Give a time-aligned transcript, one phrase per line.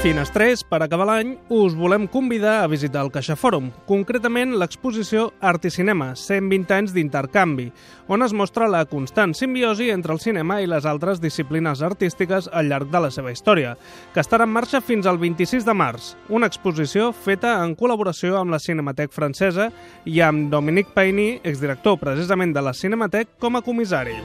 [0.00, 5.66] Finestrers, per acabar l'any, us volem convidar a visitar el Caixa Fòrum, concretament l'exposició Art
[5.68, 7.66] i Cinema, 120 anys d'intercanvi,
[8.08, 12.72] on es mostra la constant simbiosi entre el cinema i les altres disciplines artístiques al
[12.72, 13.74] llarg de la seva història,
[14.14, 18.56] que estarà en marxa fins al 26 de març, una exposició feta en col·laboració amb
[18.56, 19.68] la Cinematec francesa
[20.08, 24.16] i amb Dominique Paini, exdirector precisament de la Cinematec, com a comissari.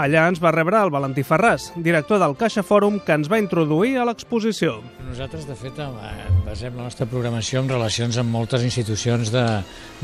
[0.00, 3.98] Allà ens va rebre el Valentí Ferràs, director del Caixa Fòrum, que ens va introduir
[4.00, 4.78] a l'exposició.
[5.04, 5.76] Nosaltres, de fet,
[6.46, 9.44] basem la nostra programació en relacions amb moltes institucions de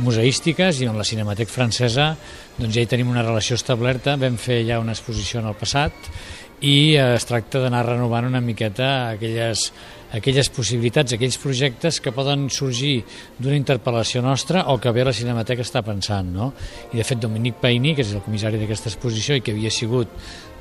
[0.05, 2.11] museístiques i on la Cinematec francesa
[2.59, 4.19] doncs ja hi tenim una relació establerta.
[4.21, 6.13] Vam fer ja una exposició en el passat
[6.61, 9.71] i es tracta d'anar renovant una miqueta aquelles
[10.15, 13.01] aquelles possibilitats, aquells projectes que poden sorgir
[13.39, 16.31] d'una interpel·lació nostra o que bé la Cinemateca està pensant.
[16.33, 16.53] No?
[16.93, 20.13] I de fet Dominic Paini, que és el comissari d'aquesta exposició i que havia sigut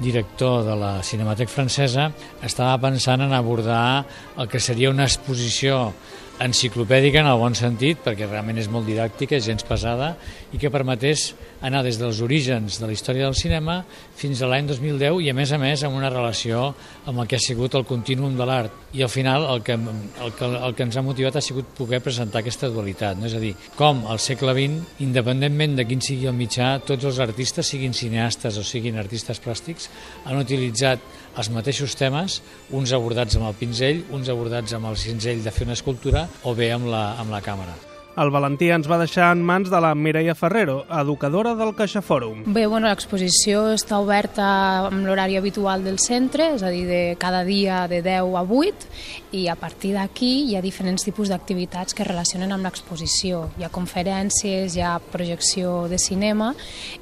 [0.01, 2.09] director de la Cinematec francesa,
[2.43, 4.05] estava pensant en abordar
[4.37, 5.93] el que seria una exposició
[6.39, 10.15] enciclopèdica en el bon sentit, perquè realment és molt didàctica, gens pesada,
[10.51, 11.29] i que permetés
[11.65, 13.77] anar des dels orígens de la història del cinema
[14.19, 16.67] fins a l'any 2010 i a més a més amb una relació
[17.07, 18.83] amb el que ha sigut el contínuum de l'art.
[18.93, 22.01] I al final el que, el, que, el que ens ha motivat ha sigut poder
[22.03, 23.29] presentar aquesta dualitat, no?
[23.29, 27.19] és a dir, com al segle XX, independentment de quin sigui el mitjà, tots els
[27.23, 29.89] artistes, siguin cineastes o siguin artistes plàstics,
[30.25, 32.39] han utilitzat els mateixos temes,
[32.71, 36.55] uns abordats amb el pinzell, uns abordats amb el cinzell de fer una escultura o
[36.55, 37.94] bé amb la, amb la càmera.
[38.15, 42.45] El Valentí ens va deixar en mans de la Mireia Ferrero, educadora del Caixa Fòrum.
[42.55, 44.45] Bé, bueno, l'exposició està oberta
[44.87, 48.87] amb l'horari habitual del centre, és a dir, de cada dia de 10 a 8,
[49.35, 53.49] i a partir d'aquí hi ha diferents tipus d'activitats que relacionen amb l'exposició.
[53.59, 56.53] Hi ha conferències, hi ha projecció de cinema,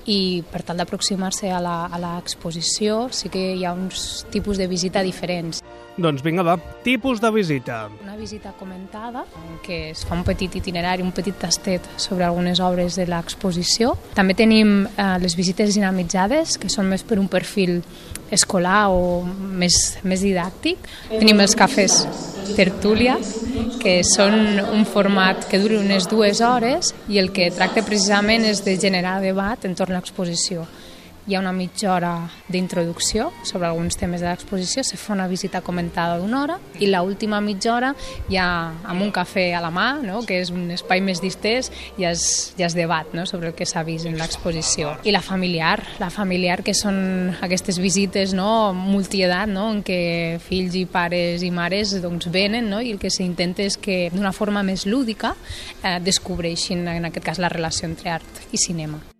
[0.10, 5.62] i per tal d'aproximar-se a l'exposició sí que hi ha uns tipus de visita diferents.
[5.94, 7.84] Doncs vinga, va, tipus de visita.
[8.02, 12.58] Una visita comentada, en què es fa un petit itinerari, un petit tastet sobre algunes
[12.66, 13.94] obres de l'exposició.
[14.18, 17.84] També tenim eh, les visites dinamitzades, que són més per un perfil
[18.34, 20.82] escolar o més, més didàctic.
[21.12, 22.02] Tenim els cafès
[22.58, 23.20] tertúlia,
[23.84, 24.34] que són
[24.66, 29.20] un format que dura unes dues hores i el que tracta precisament és de generar
[29.22, 30.66] debat entorn a l'exposició
[31.26, 35.62] hi ha una mitja hora d'introducció sobre alguns temes de l'exposició, se fa una visita
[35.62, 37.94] comentada d'una hora i l última mitja hora
[38.30, 38.46] ja
[38.84, 40.24] amb un cafè a la mà, no?
[40.28, 43.26] que és un espai més distès, ja es, ja es debat no?
[43.26, 44.98] sobre el que s'ha vist en l'exposició.
[45.04, 48.74] I la familiar, la familiar que són aquestes visites no?
[48.74, 49.70] multiedat, no?
[49.72, 52.82] en què fills i pares i mares doncs, venen no?
[52.84, 55.36] i el que s'intenta és que d'una forma més lúdica
[55.84, 59.13] eh, descobreixin en aquest cas la relació entre art i cinema.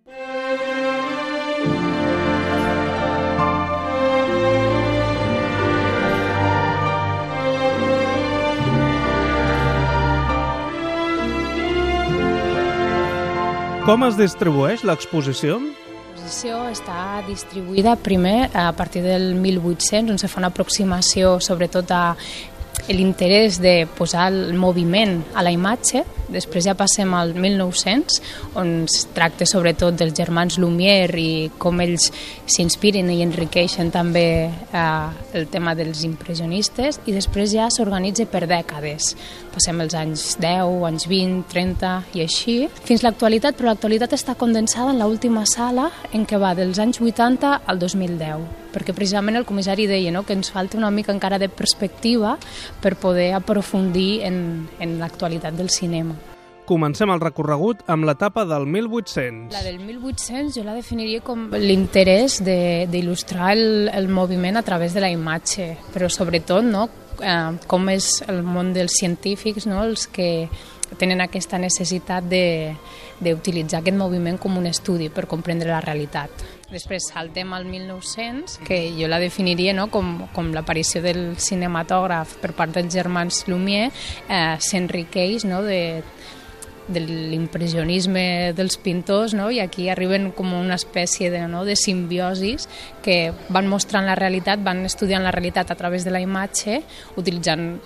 [13.84, 15.58] Com es distribueix l'exposició?
[15.60, 22.14] L'exposició està distribuïda primer a partir del 1800, on se fa una aproximació sobretot a
[22.88, 28.20] l'interès de posar el moviment a la imatge, després ja passem al 1900,
[28.60, 32.10] on es tracta sobretot dels germans Lumière i com ells
[32.46, 39.14] s'inspiren i enriqueixen també eh, el tema dels impressionistes, i després ja s'organitza per dècades.
[39.54, 44.92] Passem els anys 10, anys 20, 30 i així, fins l'actualitat, però l'actualitat està condensada
[44.92, 49.86] en l'última sala en què va dels anys 80 al 2010 perquè precisament el comissari
[49.90, 52.36] deia no, que ens falta una mica encara de perspectiva
[52.82, 56.16] per poder aprofundir en, en l'actualitat del cinema.
[56.64, 59.52] Comencem el recorregut amb l'etapa del 1800.
[59.52, 65.02] La del 1800 jo la definiria com l'interès d'il·lustrar el, el moviment a través de
[65.04, 66.86] la imatge, però sobretot no,
[67.20, 70.48] eh, com és el món dels científics no, els que
[70.96, 76.30] tenen aquesta necessitat d'utilitzar aquest moviment com un estudi per comprendre la realitat.
[76.74, 82.50] Després saltem al 1900, que jo la definiria no, com, com l'aparició del cinematògraf per
[82.58, 83.92] part dels germans Lumière,
[84.26, 86.02] eh, s'enriqueix no, de,
[86.88, 89.48] de l'impressionisme dels pintors no?
[89.54, 91.64] i aquí arriben com una espècie de, no?
[91.64, 92.66] de simbiosis
[93.04, 96.82] que van mostrant la realitat, van estudiant la realitat a través de la imatge
[97.20, 97.78] utilitzant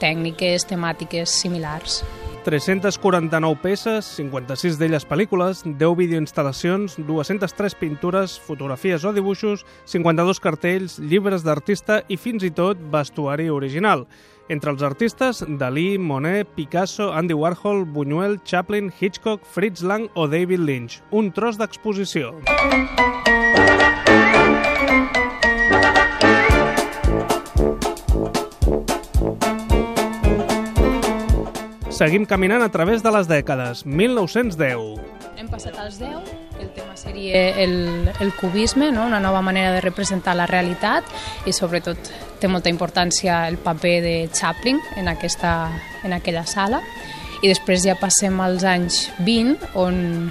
[0.00, 2.02] tècniques, temàtiques similars.
[2.48, 11.44] 349 peces, 56 d'elles pel·lícules, 10 videoinstal·lacions, 203 pintures, fotografies o dibuixos, 52 cartells, llibres
[11.44, 14.06] d'artista i fins i tot vestuari original.
[14.48, 20.64] Entre els artistes, Dalí, Monet, Picasso, Andy Warhol, Buñuel, Chaplin, Hitchcock, Fritz Lang o David
[20.64, 21.02] Lynch.
[21.10, 22.32] Un tros d'exposició.
[31.98, 33.80] Seguim caminant a través de les dècades.
[33.82, 35.00] 1910.
[35.34, 36.28] Hem passat als 10,
[36.62, 37.72] el tema seria el,
[38.22, 39.08] el cubisme, no?
[39.08, 41.02] una nova manera de representar la realitat
[41.42, 45.72] i sobretot té molta importància el paper de Chaplin en, aquesta,
[46.06, 46.78] en aquella sala.
[47.42, 50.30] I després ja passem als anys 20, on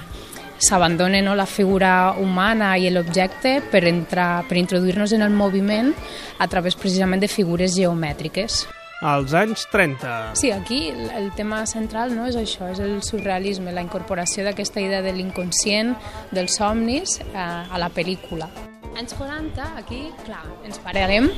[0.64, 5.92] s'abandona no, la figura humana i l'objecte per, entrar, per introduir-nos en el moviment
[6.40, 8.64] a través precisament de figures geomètriques.
[9.00, 10.34] Als anys 30.
[10.34, 15.04] Sí, aquí el tema central no és això, és el surrealisme, la incorporació d'aquesta idea
[15.04, 15.94] de l'inconscient,
[16.34, 18.50] dels somnis, a, eh, a la pel·lícula.
[18.98, 21.30] Anys 40, aquí, clar, ens pararem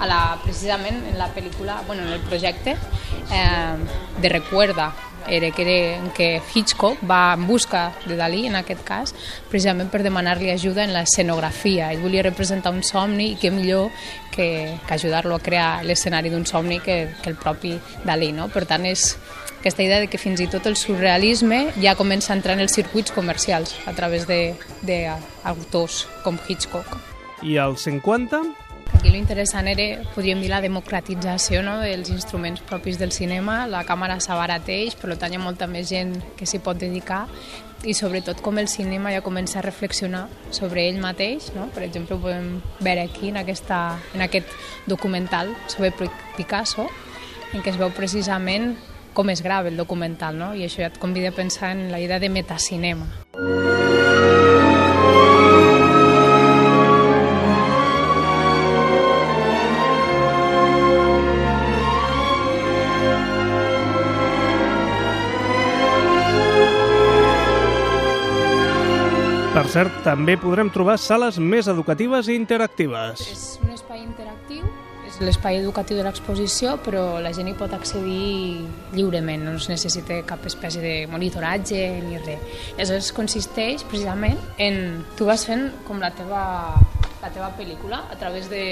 [0.00, 3.76] a la, precisament en la pel·lícula, bueno, en el projecte eh,
[4.20, 4.90] de Recuerda,
[5.28, 5.64] era que,
[6.16, 9.14] era, Hitchcock va en busca de Dalí, en aquest cas,
[9.50, 11.90] precisament per demanar-li ajuda en l'escenografia.
[11.92, 13.90] Ell volia representar un somni i què millor
[14.32, 18.32] que, que ajudar-lo a crear l'escenari d'un somni que, que el propi Dalí.
[18.36, 18.48] No?
[18.52, 19.16] Per tant, és
[19.60, 22.72] aquesta idea de que fins i tot el surrealisme ja comença a entrar en els
[22.76, 26.96] circuits comercials a través d'autors com Hitchcock.
[27.44, 28.59] I als 50?
[29.00, 33.62] Aquí l'interessant era, podríem dir, la democratització no, dels instruments propis del cinema.
[33.64, 37.22] La càmera s'abarateix, per tant hi ha molta més gent que s'hi pot dedicar
[37.88, 41.48] i sobretot com el cinema ja comença a reflexionar sobre ell mateix.
[41.56, 41.70] No?
[41.72, 43.80] Per exemple, ho podem veure aquí en, aquesta,
[44.12, 44.52] en aquest
[44.84, 45.94] documental sobre
[46.36, 46.84] Picasso,
[47.54, 48.74] en què es veu precisament
[49.16, 50.52] com es grava el documental, no?
[50.52, 53.08] i això ja et convida a pensar en la idea de metacinema.
[69.60, 73.20] Per cert, també podrem trobar sales més educatives i interactives.
[73.28, 74.62] És un espai interactiu,
[75.04, 78.62] és l'espai educatiu de l'exposició, però la gent hi pot accedir
[78.94, 82.62] lliurement, no es necessita cap espècie de monitoratge ni res.
[82.78, 85.02] Aleshores consisteix precisament en...
[85.20, 86.40] Tu vas fent com la teva
[87.20, 88.62] la teva pel·lícula a través de,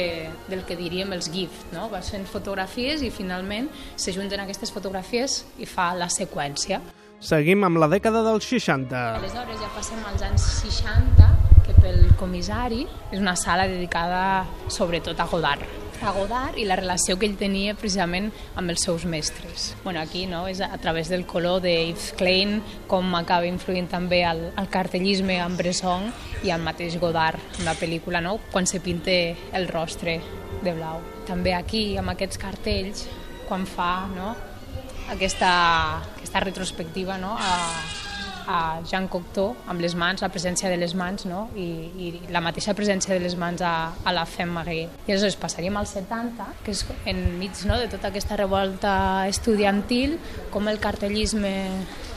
[0.49, 1.91] del que diríem els GIF, no?
[1.93, 3.69] Vas fent fotografies i finalment
[4.01, 6.81] s'ajunten aquestes fotografies i fa la seqüència.
[7.19, 8.95] Seguim amb la dècada dels 60.
[9.19, 11.27] Aleshores ja passem als anys 60,
[11.67, 15.67] que pel comissari és una sala dedicada sobretot a Godard
[15.99, 19.73] a Godard i la relació que ell tenia precisament amb els seus mestres.
[19.83, 24.23] Bueno, aquí no, és a través del color de Yves Klein com acaba influint també
[24.23, 26.07] el, el cartellisme amb Bresson
[26.47, 28.39] i el mateix Godard en la pel·lícula, no?
[28.53, 29.11] quan se pinta
[29.59, 30.21] el rostre
[30.63, 31.03] de blau.
[31.27, 33.09] També aquí, amb aquests cartells,
[33.49, 34.37] quan fa no?
[35.11, 35.51] Aquesta,
[36.17, 37.35] aquesta retrospectiva no?
[37.39, 37.55] a,
[38.49, 38.59] a
[38.89, 41.47] Jean Cocteau amb les mans, la presència de les mans no?
[41.57, 41.69] I,
[42.01, 44.89] i la mateixa presència de les mans a, a la Femme Marie.
[45.07, 47.77] I aleshores passaríem al 70, que és enmig no?
[47.81, 48.95] de tota aquesta revolta
[49.29, 50.17] estudiantil,
[50.55, 51.53] com el cartellisme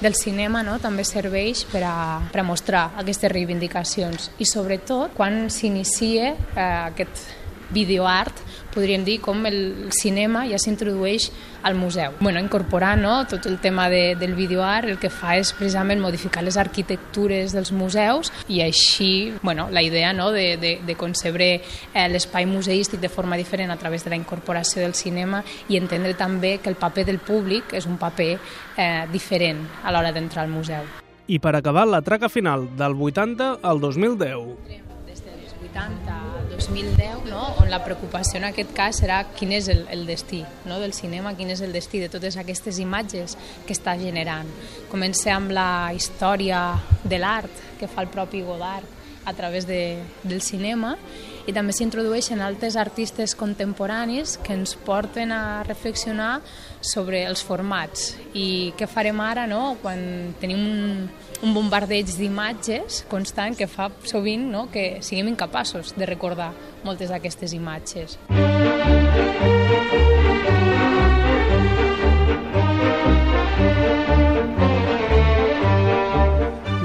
[0.01, 0.79] del cinema no?
[0.81, 1.97] també serveix per a,
[2.31, 7.27] per a mostrar aquestes reivindicacions i sobretot quan s'inicia eh, aquest
[7.73, 8.41] videoart,
[8.71, 11.29] podríem dir com el cinema ja s'introdueix
[11.63, 12.13] al museu.
[12.19, 16.43] Bueno, incorporar no, tot el tema de, del videoart el que fa és precisament modificar
[16.43, 22.07] les arquitectures dels museus i així bueno, la idea no, de, de, de concebre eh,
[22.10, 26.57] l'espai museístic de forma diferent a través de la incorporació del cinema i entendre també
[26.63, 28.34] que el paper del públic és un paper
[28.77, 30.88] eh, diferent a l'hora d'entrar al museu.
[31.31, 34.57] I per acabar, la traca final, del 80 al 2010.
[35.07, 37.41] Des dels 80 al 2010, no?
[37.62, 40.79] on la preocupació en aquest cas serà quin és el, el destí no?
[40.84, 44.50] del cinema, quin és el destí de totes aquestes imatges que està generant.
[44.91, 46.63] Comencem amb la història
[47.03, 50.96] de l'art que fa el propi Godard a través de, del cinema
[51.50, 56.42] i també s'introdueixen altres artistes contemporanis que ens porten a reflexionar
[56.82, 59.78] sobre els formats i què farem ara no?
[59.82, 61.10] quan tenim un,
[61.42, 64.68] un bombardeig d'imatges constant que fa sovint no?
[64.74, 66.51] que siguem incapaços de recordar
[66.86, 68.18] moltes d'aquestes imatges.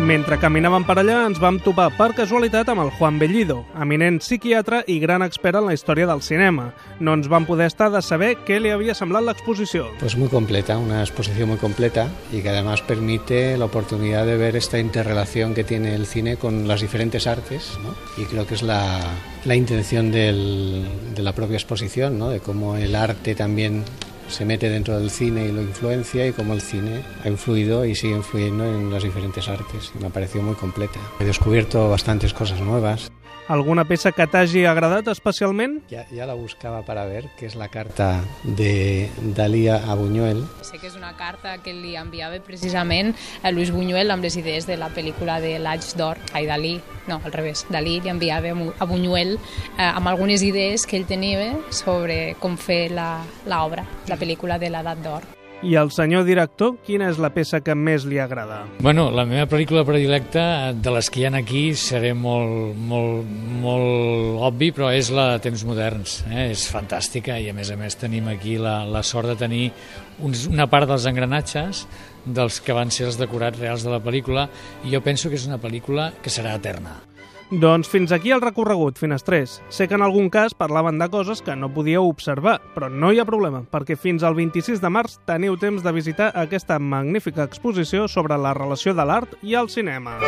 [0.07, 4.85] Mentre caminàvem per allà ens vam topar per casualitat amb el Juan Bellido, eminent psiquiatre
[4.87, 6.69] i gran expert en la història del cinema.
[7.03, 9.89] No ens vam poder estar de saber què li havia semblat l'exposició.
[9.99, 14.55] Pues muy completa, una exposición muy completa y que además permite la oportunidad de ver
[14.55, 17.97] esta interrelación que tiene el cine con las diferentes artes ¿no?
[18.23, 19.01] y creo que es la,
[19.45, 20.87] la intención del,
[21.17, 22.29] de la propia exposición, ¿no?
[22.31, 23.83] de cómo el arte también
[24.29, 27.95] se mete dentro del cine y lo influencia y cómo el cine ha influido y
[27.95, 29.93] sigue influyendo en las diferentes artes.
[30.01, 31.01] Me ha parecido muy completa.
[31.21, 33.11] He descubierto bastantes cosas nuevas.
[33.49, 35.77] Alguna peça que t'hagi agradat especialment?
[35.87, 40.43] Ya, ya la buscaba para ver, que es la carta de Dalí a Buñuel.
[40.67, 43.15] Sé que és una carta que li enviava precisament
[43.47, 46.75] a Luis Buñuel amb les idees de la pel·lícula de l'Aig d'Or, ai, Dalí,
[47.07, 51.55] no, al revés, Dalí li enviava a Buñuel eh, amb algunes idees que ell tenia
[51.71, 55.36] sobre com fer l'obra, la, la pel·lícula de l'Edat d'Or.
[55.65, 58.59] I el senyor director, quina és la peça que més li agrada?
[58.85, 63.31] Bueno, la meva pel·lícula predilecta, de les que hi ha aquí, seré molt, molt,
[63.63, 66.19] molt obvi, però és la de Temps Moderns.
[66.29, 66.51] Eh?
[66.53, 69.65] És fantàstica i, a més a més, tenim aquí la, la sort de tenir
[70.21, 71.87] uns, una part dels engranatges
[72.27, 74.49] dels que van ser els decorats reals de la pel·lícula
[74.85, 76.99] i jo penso que és una pel·lícula que serà eterna.
[77.47, 79.61] Doncs fins aquí el recorregut, Finestrés.
[79.71, 83.21] Sé que en algun cas parlaven de coses que no podíeu observar, però no hi
[83.23, 88.09] ha problema, perquè fins al 26 de març teniu temps de visitar aquesta magnífica exposició
[88.11, 90.19] sobre la relació de l'art i el cinema.